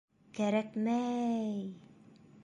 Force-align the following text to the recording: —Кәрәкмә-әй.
—Кәрәкмә-әй. 0.37 1.59